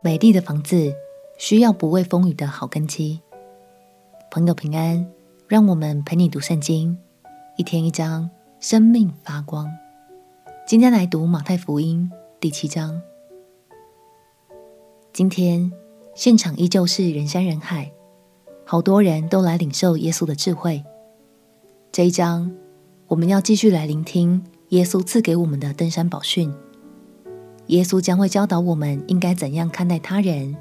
[0.00, 0.94] 美丽的房子
[1.38, 3.20] 需要不畏风雨的好根基。
[4.30, 5.04] 朋友平安，
[5.48, 6.96] 让我们陪你读圣经，
[7.56, 8.30] 一天一章，
[8.60, 9.68] 生命发光。
[10.64, 12.08] 今天来读马太福音
[12.38, 13.02] 第七章。
[15.12, 15.72] 今天
[16.14, 17.90] 现场依旧是人山人海，
[18.64, 20.84] 好多人都来领受耶稣的智慧。
[21.90, 22.54] 这一章，
[23.08, 26.54] 我们要继续来聆听耶稣赐给我们的登山宝训。
[27.68, 30.56] 耶稣将会教导我们应该怎样看待他人，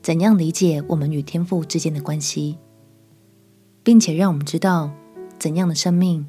[0.00, 2.56] 怎样理解我们与天父之间的关系，
[3.82, 4.92] 并且让我们知道
[5.36, 6.24] 怎样的生命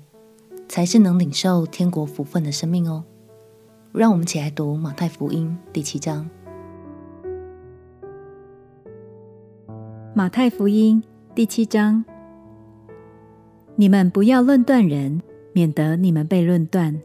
[0.68, 3.04] 才是能领受天国福分的生命哦。
[3.92, 6.28] 让我们一起来读马太福音第七章。
[10.16, 11.04] 马太福音
[11.36, 12.04] 第七章：
[13.76, 15.22] 你们不要论断人，
[15.54, 17.00] 免得你们被论断，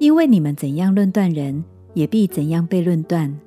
[0.00, 1.64] 因为你们怎样论断人，
[1.96, 3.40] 也必怎样被论断。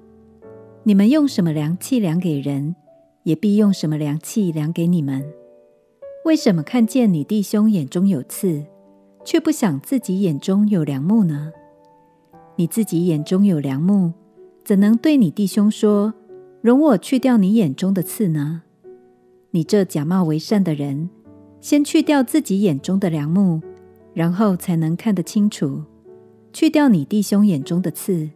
[0.82, 2.76] 你们用什么量器量给人，
[3.22, 5.24] 也必用什么量器量给你们。
[6.26, 8.66] 为什么看见你弟兄眼中有刺，
[9.24, 11.52] 却不想自己眼中有梁木呢？
[12.56, 14.14] 你自己眼中有梁木，
[14.66, 16.16] 怎能对你弟兄说
[16.62, 18.64] ：“容我去掉你眼中的刺呢？”
[19.52, 21.12] 你这假冒为善的人，
[21.62, 23.62] 先去掉自己眼中的梁木，
[24.16, 25.84] 然后才能看得清楚，
[26.52, 28.32] 去掉你弟兄眼中的刺。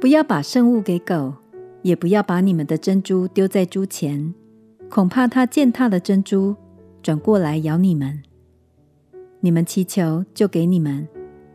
[0.00, 1.34] 不要把圣物给狗，
[1.82, 4.32] 也不要把你们的珍珠丢在猪前，
[4.88, 6.56] 恐怕它践踏了珍珠，
[7.02, 8.22] 转过来咬你们。
[9.40, 11.06] 你们祈求，就给你们；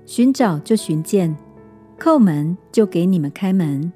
[0.05, 1.35] 寻找，就寻见；
[1.97, 3.91] 叩门，就给你们开门。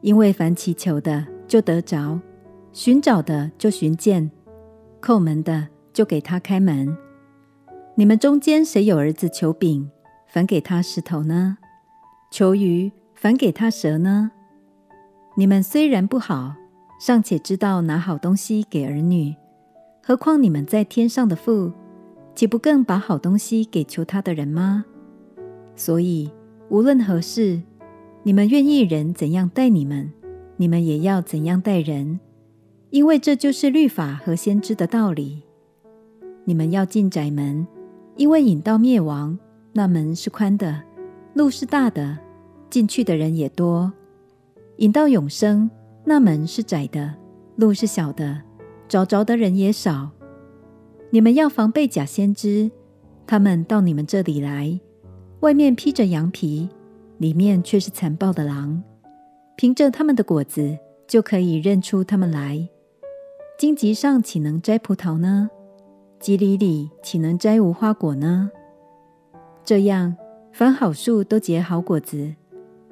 [0.00, 2.18] 因为凡祈求的，就得着；
[2.72, 4.30] 寻找的，就寻见；
[5.02, 6.96] 叩门的，就给他开门。
[7.96, 9.90] 你们中间谁有儿子求饼，
[10.26, 11.58] 反给他石头呢？
[12.30, 14.30] 求鱼，反给他蛇呢？
[15.34, 16.54] 你们虽然不好，
[17.00, 19.34] 尚且知道拿好东西给儿女，
[20.04, 21.72] 何况你们在天上的父，
[22.36, 24.84] 岂不更把好东西给求他的人吗？
[25.74, 26.30] 所以
[26.68, 27.60] 无论何事，
[28.22, 30.12] 你们愿意人怎样待你们，
[30.56, 32.20] 你们也要怎样待人，
[32.90, 35.42] 因为这就是律法和先知的道理。
[36.44, 37.66] 你们要进窄门，
[38.14, 39.36] 因为引到灭亡，
[39.72, 40.84] 那门是宽的，
[41.34, 42.16] 路是大的。
[42.70, 43.92] 进去的人也多，
[44.76, 45.70] 引到永生，
[46.04, 47.14] 那门是窄的，
[47.56, 48.42] 路是小的，
[48.88, 50.10] 找着的人也少。
[51.10, 52.70] 你们要防备假先知，
[53.26, 54.78] 他们到你们这里来，
[55.40, 56.68] 外面披着羊皮，
[57.16, 58.82] 里面却是残暴的狼。
[59.56, 62.68] 凭着他们的果子，就可以认出他们来。
[63.58, 65.50] 荆棘上岂能摘葡萄呢？
[66.20, 68.50] 蒺藜里岂能摘无花果呢？
[69.64, 70.16] 这样，
[70.52, 72.34] 凡好树都结好果子。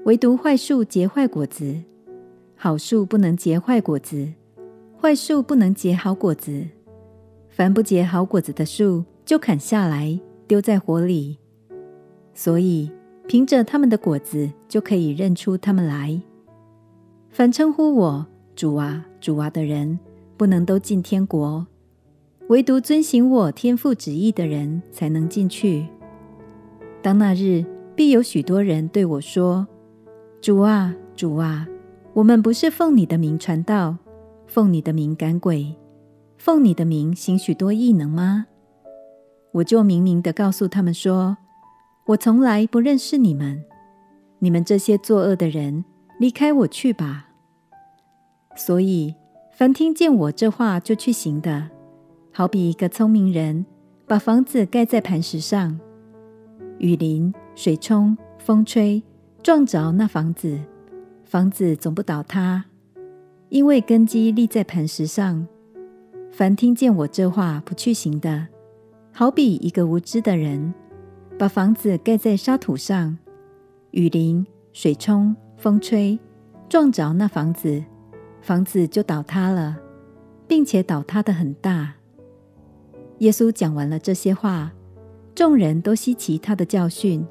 [0.07, 1.83] 唯独坏树结坏果子，
[2.55, 4.33] 好树不能结坏果子，
[5.03, 6.65] 坏树不能结好果子。
[7.49, 11.39] 凡不结好果子的树，就砍下来丢在火里。
[12.35, 12.89] 所以
[13.27, 16.23] 凭着他们的果子，就可以认出他们来。
[17.29, 18.25] 凡称呼我
[18.55, 19.99] 主啊、主啊的人，
[20.37, 21.67] 不能都进天国；
[22.47, 25.89] 唯独遵行我天父旨意的人，才能进去。
[27.03, 27.65] 当那日，
[27.97, 29.67] 必有许多人对我说。
[30.41, 31.67] 主啊，主啊，
[32.13, 33.97] 我们不是奉你的名传道，
[34.47, 35.75] 奉你的名赶鬼，
[36.37, 38.47] 奉你的名行许多异能吗？
[39.53, 41.37] 我就明明的告诉他们说，
[42.07, 43.65] 我从来不认识你们，
[44.39, 45.85] 你们这些作恶的人，
[46.21, 47.31] 离开我去吧。
[48.55, 49.15] 所以，
[49.53, 51.71] 凡听见我这话就去行的，
[52.33, 53.67] 好比一个聪明人，
[54.07, 55.81] 把房子盖在磐石上，
[56.79, 59.03] 雨淋，水冲，风吹。
[59.47, 60.59] 撞着那房子，
[61.25, 62.65] 房子总不倒塌，
[63.49, 65.47] 因为根基立在磐石上。
[66.33, 68.49] 凡听见我这话不去行的，
[69.13, 70.75] 好比一个无知的人，
[71.39, 73.17] 把房子盖在沙土上，
[73.93, 76.19] 雨淋、水冲、风吹，
[76.69, 77.85] 撞着那房子，
[78.43, 79.77] 房子就倒塌了，
[80.49, 81.95] 并且倒塌的很大。
[83.19, 84.73] 耶稣讲完了这些话，
[85.37, 87.25] 众人都稀奇他的教训。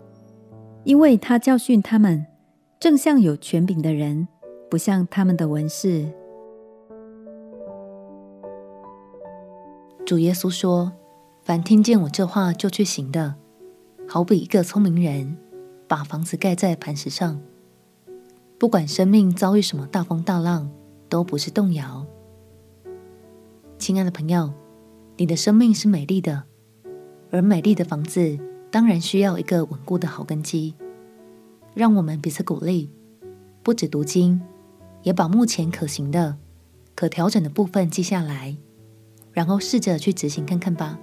[0.85, 2.27] 因为他教训他们，
[2.79, 4.27] 正像有权柄的人，
[4.69, 6.07] 不像他们的文士。
[10.05, 10.93] 主耶稣说
[11.41, 13.33] ：“凡听见我这话就去行的，
[14.07, 15.35] 好比一个聪明人，
[15.87, 17.41] 把房子盖在磐石上。
[18.59, 20.69] 不管生命遭遇什么大风大浪，
[21.09, 22.05] 都不是动摇。”
[23.79, 24.53] 亲爱的朋友，
[25.17, 26.43] 你的生命是美丽的，
[27.31, 28.37] 而美丽的房子。
[28.75, 30.75] 当然需要一个稳固的好根基，
[31.73, 32.89] 让我们彼此鼓励，
[33.63, 34.41] 不只读经，
[35.01, 36.35] 也把目前可行的、
[36.93, 38.57] 可调整的部分记下来，
[39.31, 40.99] 然后试着去执行看看吧。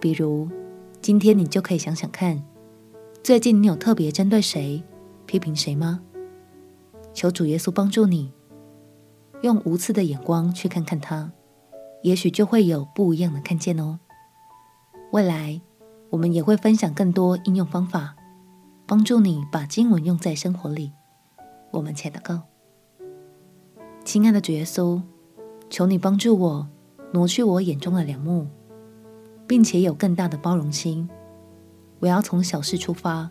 [0.00, 0.48] 比如，
[1.02, 2.42] 今天你就可以想想看，
[3.22, 4.82] 最近你有特别针对谁
[5.26, 6.00] 批评谁吗？
[7.12, 8.32] 求主耶稣帮助你，
[9.42, 11.30] 用无刺的眼光去看看他，
[12.02, 14.00] 也许就会有不一样的看见哦。
[15.12, 15.60] 未来
[16.10, 18.16] 我们也会分享更多应用方法，
[18.86, 20.92] 帮助你把经文用在生活里。
[21.70, 22.42] 我们且祷告。
[24.04, 25.02] 亲爱的主耶稣，
[25.68, 26.68] 求你帮助我
[27.12, 28.46] 挪去我眼中的梁木，
[29.46, 31.08] 并且有更大的包容心。
[32.00, 33.30] 我要从小事出发，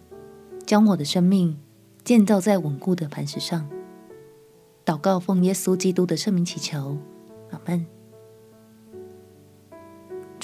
[0.65, 1.57] 将我的生命
[2.03, 3.67] 建造在稳固的磐石上。
[4.85, 6.97] 祷告奉耶稣基督的圣名祈求，
[7.49, 7.96] 阿门。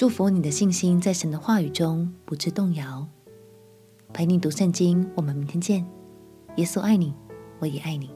[0.04, 3.08] 祝福你的信心在神的话语中不致动摇。
[4.12, 5.82] 陪你读圣经，我们明天见。
[6.56, 7.14] 耶稣爱你，
[7.58, 8.10] 我也爱你。